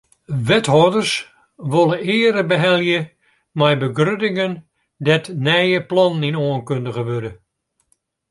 Wethâlders 0.47 1.13
wolle 1.71 1.97
eare 2.15 2.43
behelje 2.51 2.99
mei 3.59 3.73
begruttingen 3.81 4.53
dêr't 5.05 5.25
nije 5.45 5.79
plannen 5.89 6.27
yn 6.29 6.39
oankundige 6.45 7.03
wurde. 7.09 7.31